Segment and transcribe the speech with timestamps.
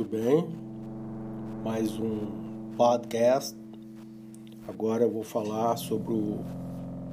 [0.00, 0.48] Muito bem,
[1.62, 3.54] mais um podcast.
[4.66, 6.40] Agora eu vou falar sobre o,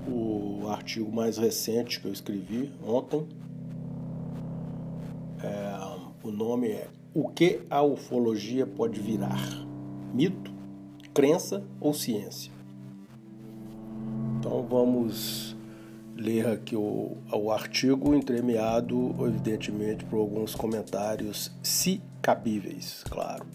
[0.10, 3.28] o artigo mais recente que eu escrevi ontem.
[5.44, 9.38] É, o nome é O que a ufologia pode virar?
[10.14, 10.54] Mito,
[11.14, 12.54] crença ou ciência?
[14.40, 15.58] Então vamos
[16.16, 23.46] ler aqui o, o artigo entremeado, evidentemente, por alguns comentários, se cabíveis, claro.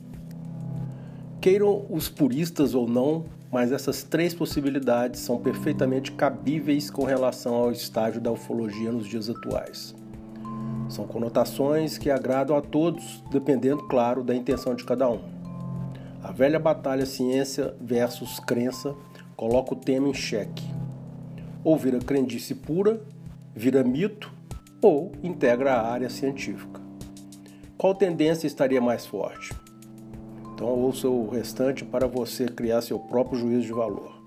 [1.40, 7.72] Queiram os puristas ou não, mas essas três possibilidades são perfeitamente cabíveis com relação ao
[7.72, 9.94] estágio da ufologia nos dias atuais.
[10.88, 15.20] São conotações que agradam a todos, dependendo, claro, da intenção de cada um.
[16.22, 18.94] A velha batalha ciência versus crença
[19.36, 20.64] coloca o tema em xeque
[21.64, 23.00] ou vira crendice pura,
[23.54, 24.32] vira mito
[24.80, 26.81] ou integra a área científica.
[27.82, 29.52] Qual tendência estaria mais forte?
[30.54, 34.22] Então ouça o restante para você criar seu próprio juízo de valor.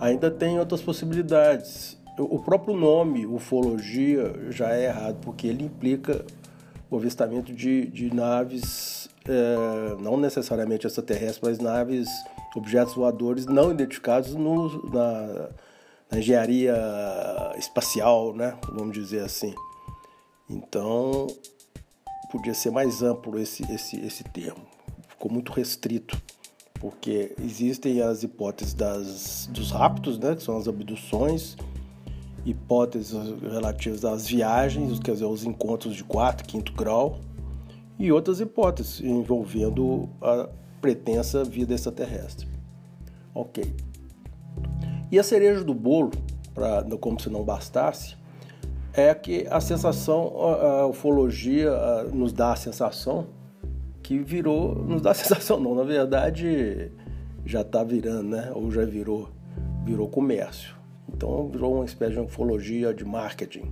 [0.00, 1.96] Ainda tem outras possibilidades.
[2.18, 6.26] O próprio nome, ufologia, já é errado, porque ele implica
[6.90, 12.08] o avistamento de, de naves, é, não necessariamente extraterrestres, mas naves,
[12.56, 15.48] objetos voadores não identificados no, na,
[16.10, 16.74] na engenharia
[17.56, 18.58] espacial, né?
[18.72, 19.54] Vamos dizer assim.
[20.50, 21.28] Então,
[22.34, 24.66] podia ser mais amplo esse, esse, esse termo.
[25.08, 26.20] Ficou muito restrito,
[26.80, 30.34] porque existem as hipóteses das, dos raptos, né?
[30.34, 31.56] Que são as abduções,
[32.44, 37.20] hipóteses relativas às viagens, quer dizer, os encontros de quarto, quinto grau,
[38.00, 40.48] e outras hipóteses envolvendo a
[40.80, 42.48] pretensa vida extraterrestre.
[43.32, 43.72] Ok.
[45.12, 46.10] E a cereja do bolo,
[46.52, 48.16] pra, como se não bastasse,
[48.94, 51.72] é que a sensação, a ufologia
[52.12, 53.26] nos dá a sensação
[54.02, 56.92] que virou, nos dá a sensação não, na verdade
[57.44, 58.52] já está virando, né?
[58.54, 59.28] Ou já virou,
[59.84, 60.74] virou comércio.
[61.08, 63.70] Então virou uma espécie de ufologia de marketing,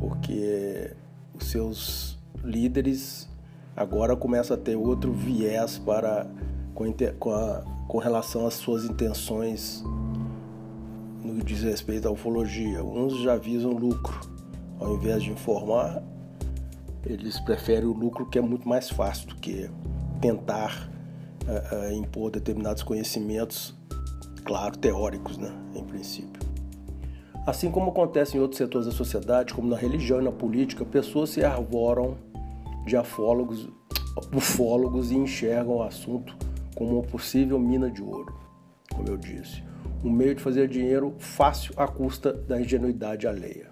[0.00, 0.90] porque
[1.38, 3.28] os seus líderes
[3.76, 6.26] agora começam a ter outro viés para
[6.74, 9.84] com, com, a, com relação às suas intenções
[11.24, 12.82] no que diz respeito à ufologia.
[12.82, 14.20] Uns já visam lucro.
[14.78, 16.02] Ao invés de informar,
[17.06, 19.70] eles preferem o lucro que é muito mais fácil do que
[20.20, 20.90] tentar
[21.46, 23.74] uh, uh, impor determinados conhecimentos,
[24.44, 26.42] claro, teóricos, né, em princípio.
[27.46, 31.30] Assim como acontece em outros setores da sociedade, como na religião e na política, pessoas
[31.30, 32.16] se arvoram
[32.84, 33.68] de afólogos,
[34.34, 36.36] ufólogos e enxergam o assunto
[36.74, 38.34] como uma possível mina de ouro,
[38.92, 39.62] como eu disse
[40.02, 43.70] um meio de fazer dinheiro fácil à custa da ingenuidade alheia.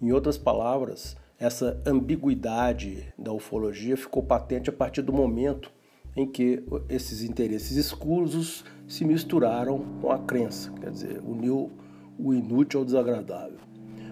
[0.00, 5.70] Em outras palavras, essa ambiguidade da ufologia ficou patente a partir do momento
[6.16, 11.70] em que esses interesses escusos se misturaram com a crença, quer dizer, uniu
[12.18, 13.58] o inútil ao desagradável.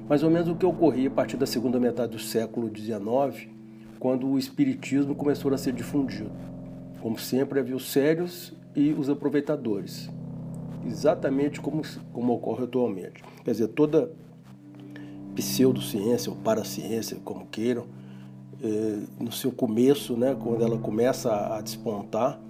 [0.08, 3.48] Mais ou menos o que ocorria a partir da segunda metade do século XIX,
[3.98, 6.30] quando o espiritismo começou a ser difundido.
[7.00, 10.08] Como sempre, havia os sérios e os aproveitadores
[10.86, 11.82] exatamente como,
[12.12, 13.22] como ocorre atualmente.
[13.44, 14.10] Quer dizer, toda
[15.34, 17.86] pseudociência ou paraciência, como queiram,
[18.62, 22.40] é, no seu começo, né, quando ela começa a, a despontar,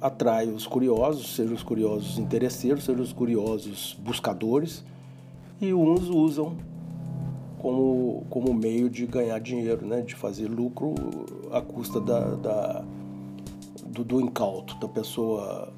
[0.00, 4.84] atrai os curiosos, sejam os curiosos interesseiros, sejam os curiosos buscadores,
[5.60, 6.56] e uns usam
[7.58, 10.94] como, como meio de ganhar dinheiro, né, de fazer lucro
[11.52, 12.84] à custa da, da
[13.86, 15.72] do, do incauto, da pessoa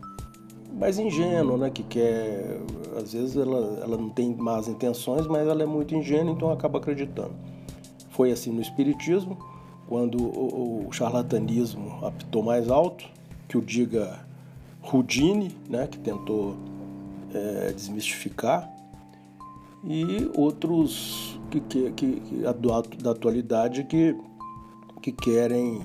[0.72, 1.71] mais ingênuo, né?
[1.71, 2.59] Que quer.
[2.97, 6.78] Às vezes ela, ela não tem más intenções, mas ela é muito ingênua, então acaba
[6.78, 7.33] acreditando.
[8.10, 9.38] Foi assim no Espiritismo,
[9.88, 13.05] quando o, o charlatanismo apitou mais alto,
[13.49, 14.21] que o diga
[14.82, 15.87] Rudine, né?
[15.87, 16.56] Que tentou
[17.32, 18.71] é, desmistificar,
[19.84, 24.17] e outros que, que, que da atualidade que,
[25.00, 25.82] que querem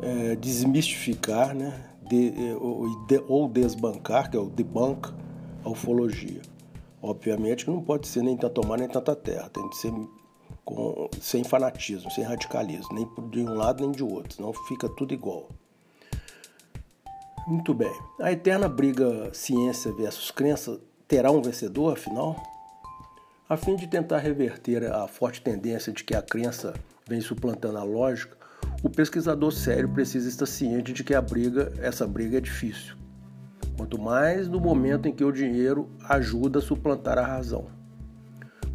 [0.00, 1.82] é, desmistificar, né?
[2.08, 5.12] De, de, ou desbancar, que é o debunk,
[5.64, 6.42] a ufologia.
[7.02, 9.92] Obviamente que não pode ser nem tanta tomar nem tanta terra, tem que ser
[10.64, 15.14] com, sem fanatismo, sem radicalismo, nem de um lado nem de outro, senão fica tudo
[15.14, 15.48] igual.
[17.46, 17.92] Muito bem.
[18.20, 22.42] A eterna briga ciência versus crença terá um vencedor, afinal?
[23.48, 26.74] A fim de tentar reverter a forte tendência de que a crença
[27.08, 28.35] vem suplantando a lógica,
[28.82, 32.94] o pesquisador sério precisa estar ciente de que a briga, essa briga é difícil.
[33.76, 37.66] Quanto mais no momento em que o dinheiro ajuda a suplantar a razão.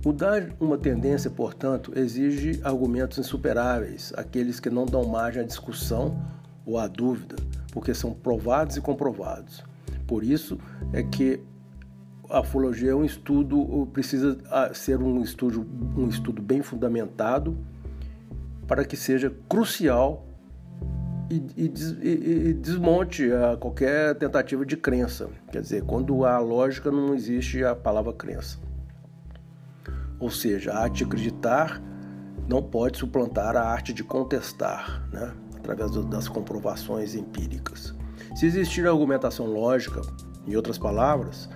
[0.03, 6.19] Mudar uma tendência, portanto, exige argumentos insuperáveis, aqueles que não dão margem à discussão
[6.65, 7.36] ou à dúvida,
[7.71, 9.63] porque são provados e comprovados.
[10.07, 10.57] Por isso
[10.92, 11.39] é que
[12.30, 17.56] a ufologia é um estudo, precisa ah, ser um estudo, um estudo bem fundamentado
[18.68, 20.28] para que seja crucial
[21.30, 25.30] e, e, e desmonte a qualquer tentativa de crença.
[25.52, 28.60] Quer dizer, quando há lógica não existe a palavra crença.
[30.19, 31.81] Ou seja, a arte de acreditar
[32.48, 35.34] não pode suplantar a arte de contestar, né?
[35.58, 37.96] através das comprovações empíricas.
[38.36, 40.02] Se existir argumentação lógica,
[40.46, 41.50] em outras palavras,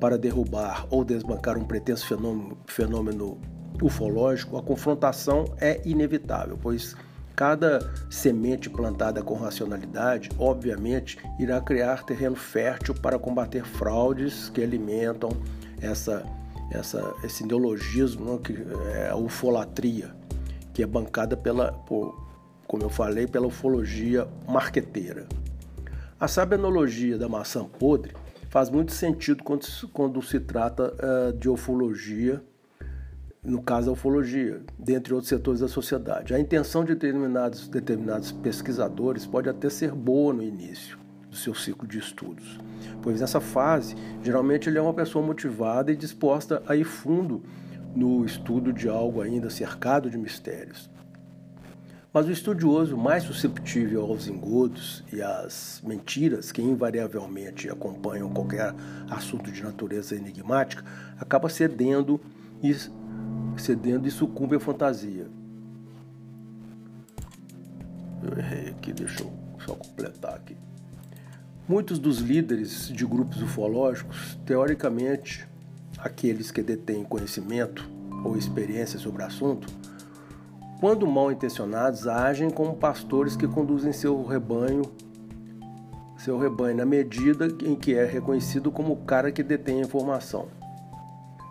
[0.00, 3.38] para derrubar ou desbancar um pretenso fenômeno, fenômeno
[3.82, 6.96] ufológico, a confrontação é inevitável, pois
[7.34, 15.30] cada semente plantada com racionalidade, obviamente, irá criar terreno fértil para combater fraudes que alimentam
[15.80, 16.24] essa
[16.70, 18.56] essa, esse neologismo, né, que
[18.96, 20.14] é a ufolatria,
[20.72, 22.28] que é bancada pela, por,
[22.66, 25.26] como eu falei, pela ufologia marqueteira.
[26.18, 28.14] A sábia analogia da maçã podre
[28.48, 32.42] faz muito sentido quando, quando se trata uh, de ufologia,
[33.44, 36.34] no caso da ufologia, dentre outros setores da sociedade.
[36.34, 40.98] A intenção de determinados, determinados pesquisadores pode até ser boa no início
[41.28, 42.58] do seu ciclo de estudos,
[43.02, 47.42] pois nessa fase, geralmente ele é uma pessoa motivada e disposta a ir fundo
[47.94, 50.90] no estudo de algo ainda cercado de mistérios.
[52.12, 58.72] Mas o estudioso mais susceptível aos engodos e às mentiras que invariavelmente acompanham qualquer
[59.10, 60.84] assunto de natureza enigmática
[61.18, 62.20] acaba cedendo
[62.62, 62.72] e,
[63.56, 65.26] cedendo e sucumbe à fantasia.
[68.22, 69.32] Eu errei aqui, deixa eu
[69.64, 70.56] só completar aqui.
[71.68, 75.48] Muitos dos líderes de grupos ufológicos, teoricamente,
[75.98, 77.88] aqueles que detêm conhecimento
[78.24, 79.66] ou experiência sobre o assunto,
[80.80, 84.82] quando mal intencionados, agem como pastores que conduzem seu rebanho,
[86.18, 90.48] seu rebanho na medida em que é reconhecido como o cara que detém a informação.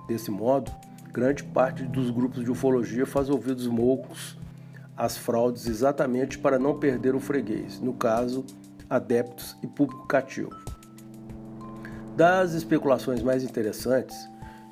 [0.08, 0.72] Desse modo,
[1.13, 4.36] grande parte dos grupos de ufologia faz ouvidos moucos
[4.98, 7.80] às fraudes exatamente para não perder o freguês.
[7.80, 8.44] No caso,
[8.89, 10.50] adeptos e público cativo.
[12.18, 14.15] Das especulações mais interessantes,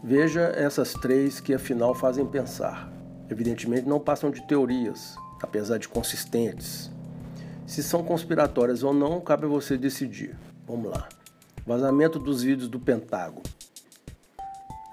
[0.03, 2.91] veja essas três que afinal fazem pensar.
[3.29, 6.91] Evidentemente não passam de teorias, apesar de consistentes.
[7.67, 10.35] Se são conspiratórias ou não, cabe a você decidir.
[10.67, 11.07] Vamos lá.
[11.65, 13.44] Vazamento dos vídeos do Pentágono.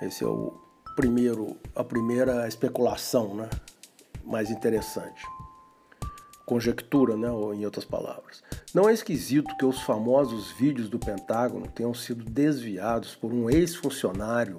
[0.00, 0.67] Esse é o
[0.98, 3.48] primeiro, a primeira especulação, né?
[4.24, 5.24] Mais interessante
[6.44, 8.42] conjectura, né, ou em outras palavras.
[8.72, 14.58] Não é esquisito que os famosos vídeos do Pentágono tenham sido desviados por um ex-funcionário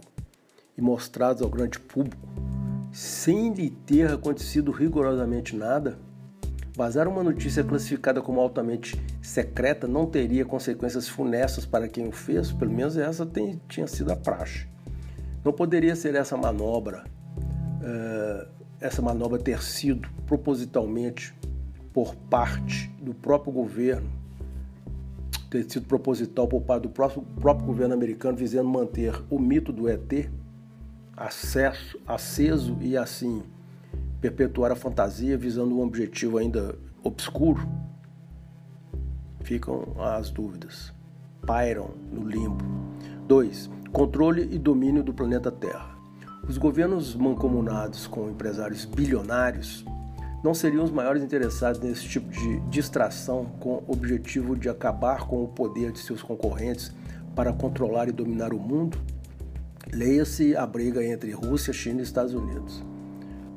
[0.78, 2.30] e mostrados ao grande público
[2.92, 5.98] sem lhe ter acontecido rigorosamente nada?
[6.76, 12.52] Vazar uma notícia classificada como altamente secreta não teria consequências funestas para quem o fez,
[12.52, 14.68] pelo menos essa tem, tinha sido a praxe.
[15.44, 17.06] Não poderia ser essa manobra,
[17.38, 18.48] uh,
[18.80, 21.34] essa manobra ter sido propositalmente
[21.94, 24.10] por parte do próprio governo,
[25.50, 29.88] ter sido proposital por parte do próprio, próprio governo americano, visando manter o mito do
[29.88, 30.30] ET
[31.20, 33.44] acesso, aceso e assim
[34.22, 37.68] perpetuar a fantasia visando um objetivo ainda obscuro?
[39.42, 40.94] Ficam as dúvidas.
[41.46, 42.89] Pairam no limbo.
[43.30, 43.70] 2.
[43.92, 45.96] Controle e domínio do planeta Terra.
[46.48, 49.86] Os governos mancomunados com empresários bilionários
[50.44, 55.44] não seriam os maiores interessados nesse tipo de distração com o objetivo de acabar com
[55.44, 56.92] o poder de seus concorrentes
[57.36, 58.98] para controlar e dominar o mundo?
[59.94, 62.84] Leia-se a briga entre Rússia, China e Estados Unidos.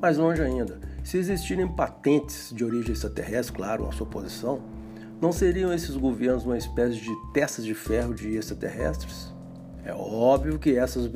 [0.02, 4.60] Mais longe ainda, se existirem patentes de origem extraterrestre, claro, a sua posição,
[5.18, 9.32] não seriam esses governos uma espécie de testas de ferro de extraterrestres?
[9.84, 11.10] É óbvio que essas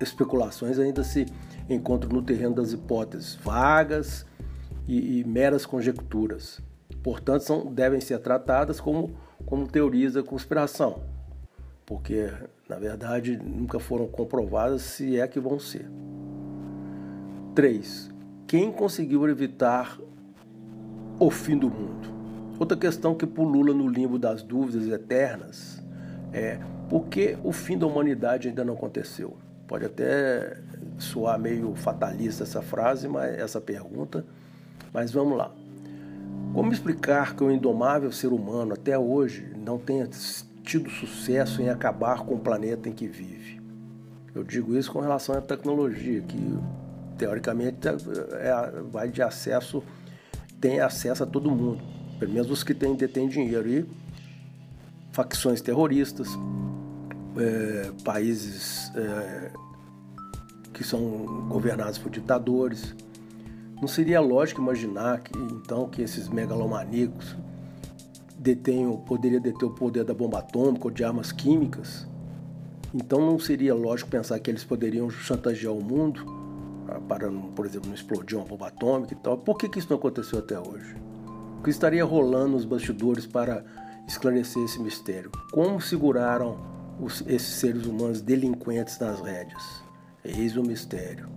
[0.00, 1.26] especulações ainda se
[1.68, 4.24] encontram no terreno das hipóteses vagas
[4.88, 6.60] e, e meras conjecturas.
[7.02, 9.10] Portanto, são, devem ser tratadas como,
[9.44, 11.02] como teorias da conspiração,
[11.84, 12.30] porque,
[12.68, 15.90] na verdade, nunca foram comprovadas se é que vão ser.
[17.54, 18.10] 3.
[18.46, 19.98] Quem conseguiu evitar
[21.18, 22.08] o fim do mundo?
[22.58, 25.81] Outra questão que pulula no limbo das dúvidas eternas
[26.32, 26.58] é
[26.88, 29.36] por que o fim da humanidade ainda não aconteceu?
[29.66, 30.58] Pode até
[30.98, 34.24] soar meio fatalista essa frase, mas essa pergunta,
[34.92, 35.50] mas vamos lá.
[36.52, 40.06] Como explicar que o indomável ser humano até hoje não tenha
[40.62, 43.60] tido sucesso em acabar com o planeta em que vive?
[44.34, 46.58] Eu digo isso com relação à tecnologia, que
[47.16, 49.82] teoricamente é, vai de acesso,
[50.60, 51.82] tem acesso a todo mundo,
[52.18, 53.68] pelo menos os que têm, detêm dinheiro.
[53.68, 53.86] E
[55.12, 56.28] facções terroristas,
[57.36, 59.52] é, países é,
[60.72, 62.94] que são governados por ditadores.
[63.80, 67.36] Não seria lógico imaginar que então que esses megalomaníacos
[68.38, 72.06] detenham, poderia deter o poder da bomba atômica ou de armas químicas?
[72.94, 76.24] Então não seria lógico pensar que eles poderiam chantagear o mundo
[76.88, 79.38] ah, para, por exemplo, não explodir uma bomba atômica e tal.
[79.38, 80.94] Por que, que isso não aconteceu até hoje?
[81.58, 83.64] O que estaria rolando nos bastidores para
[84.06, 85.30] esclarecer esse mistério?
[85.52, 86.58] Como seguraram
[87.00, 89.82] os, esses seres humanos delinquentes nas rédeas?
[90.24, 91.28] Eis o mistério.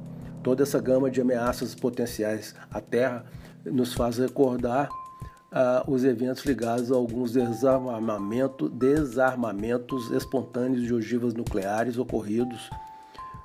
[0.44, 3.26] Toda essa gama de ameaças potenciais à Terra
[3.66, 11.98] nos faz recordar uh, os eventos ligados a alguns desarmamento, desarmamentos espontâneos de ogivas nucleares
[11.98, 12.70] ocorridos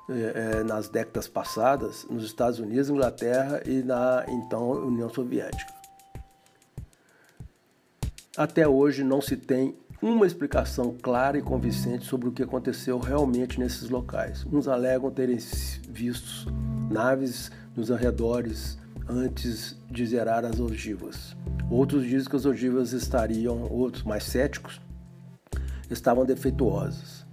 [0.09, 5.80] eh, eh, nas décadas passadas nos Estados Unidos, Inglaterra e na então União Soviética.
[8.41, 13.59] Até hoje não se tem uma explicação clara e convincente sobre o que aconteceu realmente
[13.59, 14.43] nesses locais.
[14.51, 15.37] Uns alegam terem
[15.87, 16.51] visto
[16.89, 21.37] naves nos arredores antes de zerar as ogivas.
[21.69, 24.81] Outros dizem que as ogivas estariam, outros mais céticos,
[25.87, 27.23] estavam defeituosas.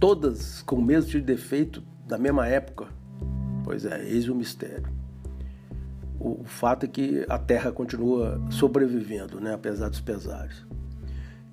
[0.00, 2.86] Todas com o mesmo tipo de defeito da mesma época.
[3.64, 4.95] Pois é, eis o mistério.
[6.18, 10.64] O, fato é que a Terra continua sobrevivendo, né, apesar dos pesares.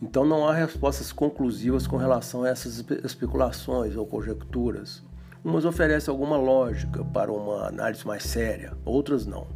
[0.02, 5.04] Então não há respostas conclusivas com relação a essas especulações ou conjecturas.
[5.44, 9.48] Umas oferecem alguma lógica para uma análise mais séria, outras não.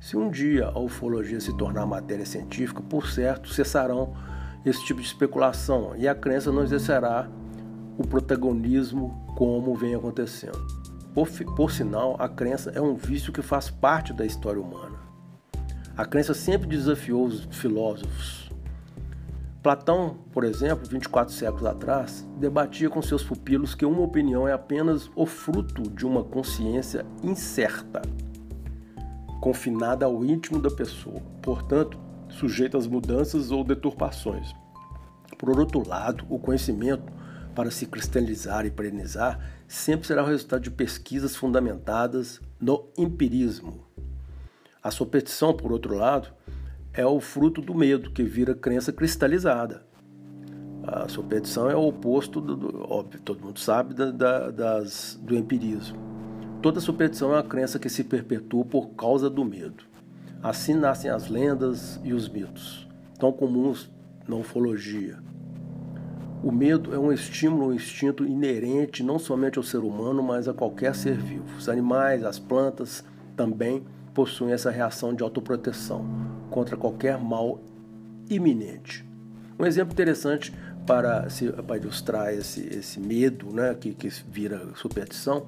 [0.00, 4.14] Se um dia a ufologia se tornar matéria científica, por certo, cessarão
[4.64, 7.28] esse tipo de especulação e a crença não exercerá
[7.96, 10.81] o protagonismo como vem acontecendo.
[11.14, 14.98] Por, por sinal, a crença é um vício que faz parte da história humana.
[15.96, 18.50] A crença sempre desafiou os filósofos.
[19.62, 25.10] Platão, por exemplo, 24 séculos atrás, debatia com seus pupilos que uma opinião é apenas
[25.14, 28.02] o fruto de uma consciência incerta
[29.42, 34.54] confinada ao íntimo da pessoa, portanto, sujeita às mudanças ou deturpações.
[35.36, 37.12] Por outro lado, o conhecimento,
[37.54, 43.86] para se cristalizar e perenizar, sempre será o resultado de pesquisas fundamentadas no empirismo.
[44.82, 46.28] A superstição, por outro lado,
[46.92, 49.84] é o fruto do medo, que vira crença cristalizada.
[50.84, 55.36] A superstição é o oposto, do, do óbvio, todo mundo sabe, da, da, das, do
[55.36, 55.96] empirismo.
[56.60, 59.84] Toda superstição é uma crença que se perpetua por causa do medo.
[60.42, 63.88] Assim nascem as lendas e os mitos, tão comuns
[64.26, 65.18] na ufologia.
[66.42, 70.52] O medo é um estímulo, um instinto inerente não somente ao ser humano, mas a
[70.52, 71.44] qualquer ser vivo.
[71.56, 73.04] Os animais, as plantas
[73.36, 76.04] também possuem essa reação de autoproteção
[76.50, 77.60] contra qualquer mal
[78.28, 79.06] iminente.
[79.56, 80.52] Um exemplo interessante
[80.84, 81.28] para,
[81.64, 85.46] para ilustrar esse, esse medo né, que, que vira superstição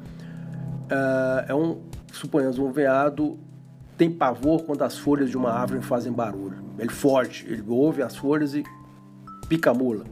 [0.84, 1.80] uh, é um,
[2.12, 3.36] suponhamos, um veado
[3.98, 6.58] tem pavor quando as folhas de uma árvore fazem barulho.
[6.78, 8.62] Ele foge, ele ouve as folhas e
[9.48, 10.04] pica a mula.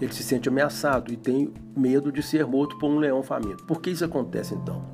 [0.00, 3.64] Ele se sente ameaçado e tem medo de ser morto por um leão faminto.
[3.64, 4.84] Por que isso acontece então?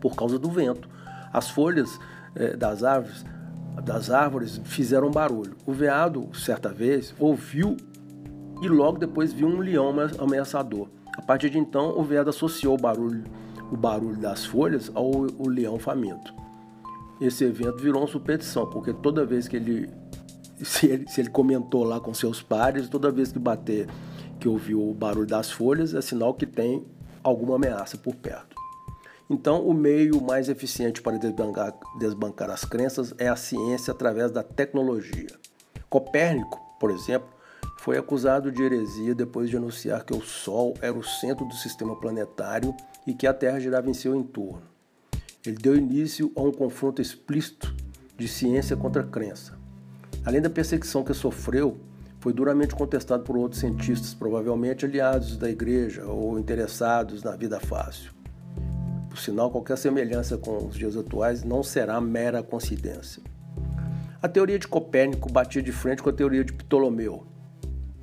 [0.00, 0.88] Por causa do vento.
[1.32, 1.98] As folhas
[2.34, 3.24] eh, das árvores
[3.82, 5.56] das árvores fizeram barulho.
[5.66, 7.76] O veado, certa vez, ouviu
[8.62, 10.88] e logo depois viu um leão ameaçador.
[11.16, 13.24] A partir de então, o veado associou o barulho
[13.70, 16.32] o barulho das folhas ao o leão faminto.
[17.20, 19.88] Esse evento virou uma superstição, porque toda vez que ele
[20.62, 23.88] se, ele se ele comentou lá com seus pares, toda vez que bater,
[24.38, 26.84] que ouviu o barulho das folhas, é sinal que tem
[27.22, 28.54] alguma ameaça por perto.
[29.28, 34.42] Então, o meio mais eficiente para desbancar, desbancar as crenças é a ciência através da
[34.42, 35.30] tecnologia.
[35.88, 37.28] Copérnico, por exemplo,
[37.78, 41.96] foi acusado de heresia depois de anunciar que o Sol era o centro do sistema
[41.96, 42.74] planetário
[43.06, 44.62] e que a Terra girava em seu entorno.
[45.44, 47.74] Ele deu início a um confronto explícito
[48.16, 49.58] de ciência contra crença.
[50.24, 51.78] Além da perseguição que sofreu,
[52.18, 58.12] foi duramente contestado por outros cientistas, provavelmente aliados da igreja ou interessados na vida fácil.
[59.10, 63.22] Por sinal, qualquer semelhança com os dias atuais não será mera coincidência.
[64.22, 67.26] A teoria de Copérnico batia de frente com a teoria de Ptolomeu,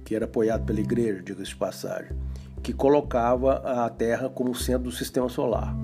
[0.05, 2.15] que era apoiado pela igreja, diga-se de passagem,
[2.61, 3.53] que colocava
[3.85, 5.75] a Terra como centro do sistema solar.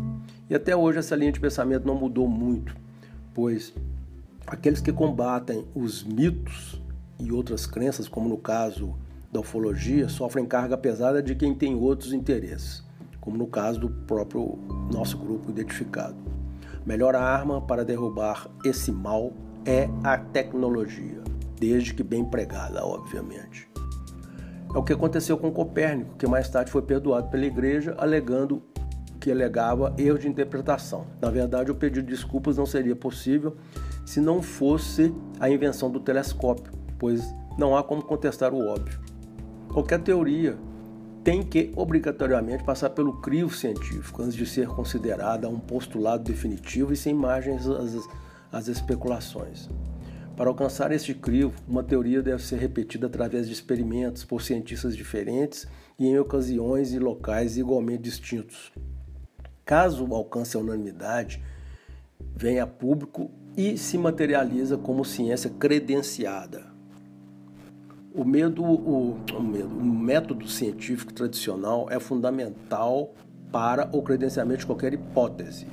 [0.48, 2.76] E até hoje essa linha de pensamento não mudou muito,
[3.34, 3.74] pois
[4.48, 6.82] aqueles que combatem os mitos
[7.20, 8.96] e outras crenças, como no caso
[9.32, 12.88] da ufologia, sofrem carga pesada de quem tem outros interesses.
[13.20, 14.58] como no caso do próprio
[14.90, 16.16] nosso grupo identificado.
[16.86, 19.34] Melhor arma para derrubar esse mal
[19.66, 21.22] é a tecnologia,
[21.60, 23.70] desde que bem empregada, obviamente.
[24.74, 28.64] É o que aconteceu com Copérnico, que mais tarde foi perdoado pela igreja, alegando
[29.20, 31.06] que alegava erro de interpretação.
[31.20, 33.58] Na verdade, o pedido de desculpas não seria possível
[34.08, 37.22] se não fosse a invenção do telescópio, pois
[37.58, 39.02] não há como contestar o óbvio.
[39.68, 40.58] Qualquer teoria
[41.26, 46.96] tem que obrigatoriamente passar pelo crivo científico antes de ser considerada um postulado definitivo e
[46.96, 48.08] sem margens às,
[48.50, 49.70] às especulações.
[50.38, 55.68] Para alcançar este crivo, uma teoria deve ser repetida através de experimentos por cientistas diferentes
[56.00, 58.72] e em ocasiões e locais igualmente distintos.
[59.66, 61.44] Caso alcance a unanimidade,
[62.34, 66.68] vem a público e se materializa como ciência credenciada.
[68.14, 73.16] O medo, o, o, medo, o método científico tradicional é fundamental
[73.52, 75.68] para o credenciamento de qualquer hipótese.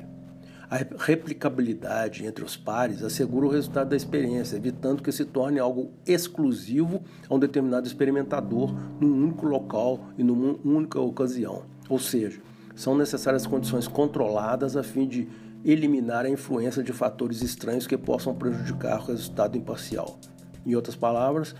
[0.67, 5.91] A replicabilidade entre os pares assegura o resultado da experiência, evitando que se torne algo
[6.07, 11.63] exclusivo a um determinado experimentador num único local e numa única ocasião.
[11.87, 12.41] Ou seja,
[12.75, 15.27] são necessárias condições controladas a fim de
[15.65, 20.19] eliminar a influência de fatores estranhos que possam prejudicar o resultado imparcial.
[20.65, 21.55] Em outras palavras,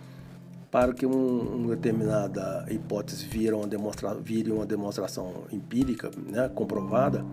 [0.69, 7.25] para que um, uma determinada hipótese vire uma, demonstra, vire uma demonstração empírica, né, comprovada,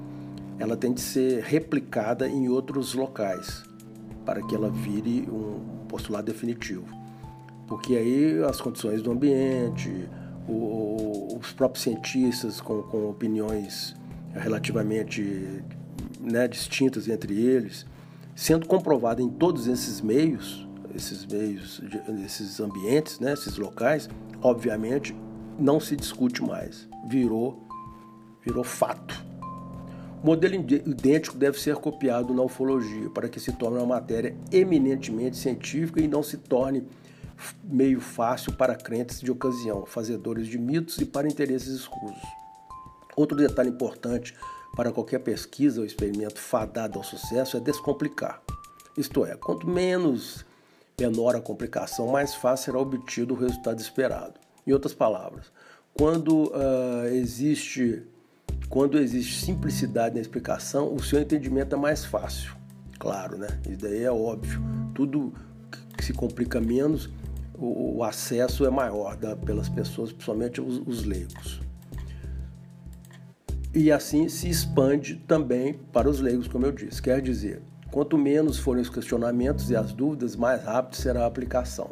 [0.59, 3.65] ela tem de ser replicada em outros locais
[4.25, 6.87] para que ela vire um postulado definitivo.
[7.67, 10.09] Porque aí as condições do ambiente,
[10.49, 13.95] o, os próprios cientistas com, com opiniões
[14.35, 15.63] relativamente
[16.23, 17.85] né, distintas entre eles,
[18.35, 21.83] sendo comprovada em todos esses meios, esses meios,
[22.25, 24.09] esses ambientes, né, esses locais,
[24.41, 25.15] obviamente
[25.59, 26.89] não se discute mais.
[27.09, 27.67] Virou,
[28.45, 29.25] virou fato.
[30.23, 35.37] O modelo idêntico deve ser copiado na ufologia para que se torne uma matéria eminentemente
[35.37, 36.85] científica e não se torne
[37.65, 42.23] meio fácil para crentes de ocasião, fazedores de mitos e para interesses escusos.
[43.17, 44.35] Outro detalhe importante
[44.75, 48.43] para qualquer pesquisa ou experimento fadado ao sucesso é descomplicar.
[48.97, 50.45] Isto é, quanto menos
[50.99, 54.35] menor a complicação, mais fácil será obtido o resultado esperado.
[54.67, 55.51] Em outras palavras,
[55.95, 58.07] quando uh, existe
[58.69, 62.57] quando existe simplicidade na explicação, o seu entendimento é mais fácil.
[62.99, 63.49] Claro, né?
[63.69, 64.63] Isso daí é óbvio.
[64.95, 65.35] Tudo
[65.97, 67.11] que se complica menos,
[67.55, 71.61] o, acesso é maior pelas pessoas, principalmente os leigos.
[73.75, 77.01] E assim se expande também para os leigos, como eu disse.
[77.01, 81.91] Quer dizer, Quanto menos forem os questionamentos e as dúvidas, mais rápido será a aplicação.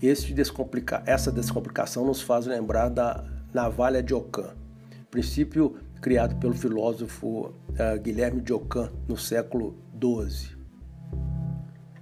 [0.00, 1.02] Descomplica...
[1.04, 4.54] Essa descomplicação nos faz lembrar da navalha de Ockham,
[5.10, 10.56] princípio criado pelo filósofo uh, Guilherme de Ockham no século XII.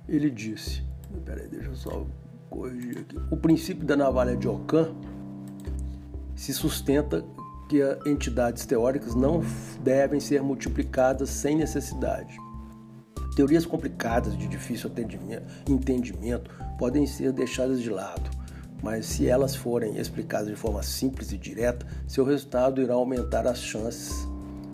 [0.06, 0.82] Ele disse:
[1.24, 2.06] peraí, deixa eu só
[2.50, 3.16] corrigir aqui.
[3.30, 4.94] O princípio da navalha de Ockham
[6.34, 7.24] se sustenta
[7.70, 9.44] que entidades teóricas não
[9.84, 12.36] devem ser multiplicadas sem necessidade.
[13.36, 14.90] Teorias complicadas de difícil
[15.68, 18.28] entendimento podem ser deixadas de lado,
[18.82, 23.58] mas se elas forem explicadas de forma simples e direta, seu resultado irá aumentar as
[23.58, 24.26] chances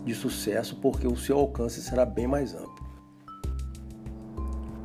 [0.03, 2.87] de sucesso porque o seu alcance será bem mais amplo.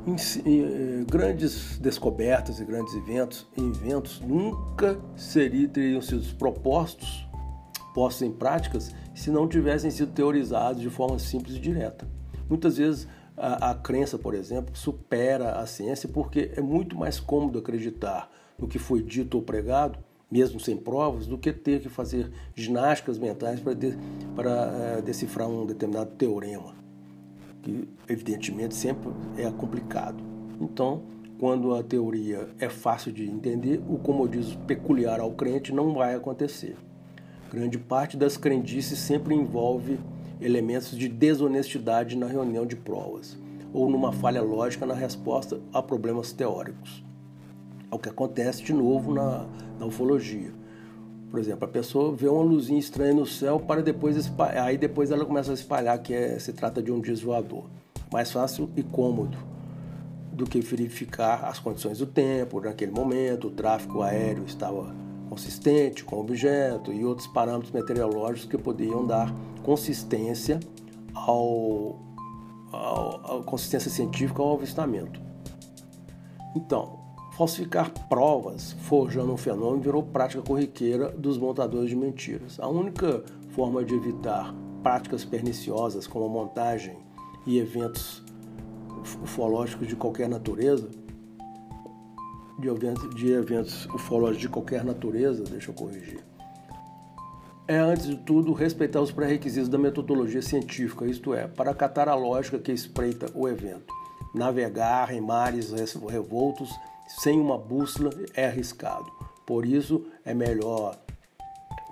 [0.07, 7.27] Em, em, eh, grandes descobertas e grandes eventos, eventos nunca seriam, teriam sido propostos,
[7.95, 12.07] postos em práticas, se não tivessem sido teorizados de forma simples e direta.
[12.49, 17.59] Muitas vezes a, a crença, por exemplo, supera a ciência porque é muito mais cômodo
[17.59, 19.99] acreditar no que foi dito ou pregado,
[20.31, 25.67] mesmo sem provas, do que ter que fazer ginásticas mentais para, de, é, decifrar um
[25.67, 26.75] determinado teorema,
[27.63, 30.23] que evidentemente sempre é complicado.
[30.61, 31.03] Então,
[31.39, 36.77] quando a teoria é fácil de entender, o comodismo peculiar ao crente não vai acontecer.
[37.53, 40.01] Grande parte das crendices sempre envolve
[40.41, 43.37] elementos de desonestidade na reunião de provas
[43.75, 47.05] ou numa falha lógica na resposta a problemas teóricos.
[47.91, 49.47] É o que acontece de novo na,
[49.79, 50.51] na ufologia.
[51.31, 55.11] Por exemplo, a pessoa vê uma luzinha estranha no céu para depois espalhar, aí depois
[55.11, 57.65] ela começa a espalhar que é, se trata de um desvoador.
[58.11, 59.37] Mais fácil e cômodo
[60.33, 66.17] do que verificar as condições do tempo naquele momento, o tráfego aéreo estava consistente com
[66.17, 70.61] o objeto e outros parâmetros meteorológicos que poderiam dar consistência
[71.15, 71.99] ao,
[72.71, 75.19] ao, consistência científica ao avistamento.
[76.55, 76.99] Então,
[77.35, 82.61] falsificar provas forjando um fenômeno virou prática corriqueira dos montadores de mentiras.
[82.61, 86.99] A única forma de evitar práticas perniciosas como a montagem
[87.47, 88.23] e eventos
[89.23, 90.91] ufológicos de qualquer natureza,
[92.63, 96.23] de eventos, de eventos ufológicos de qualquer natureza, deixa eu corrigir,
[97.67, 102.15] é, antes de tudo, respeitar os pré-requisitos da metodologia científica, isto é, para acatar a
[102.15, 103.93] lógica que espreita o evento.
[104.35, 105.73] Navegar em mares
[106.09, 106.71] revoltos
[107.07, 109.11] sem uma bússola é arriscado.
[109.47, 110.99] Por isso, é melhor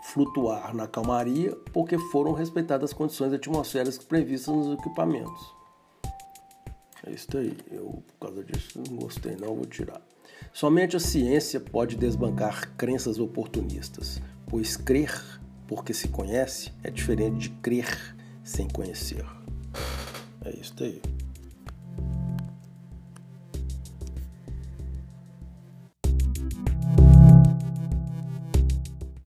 [0.03, 5.55] flutuar na calmaria, porque foram respeitadas as condições atmosféricas previstas nos equipamentos.
[7.07, 7.57] É isso aí.
[7.71, 10.01] Eu, por causa disso, não gostei, não vou tirar.
[10.53, 17.51] Somente a ciência pode desbancar crenças oportunistas, pois crer porque se conhece é diferente de
[17.51, 19.25] crer sem conhecer.
[20.45, 21.01] É isso aí.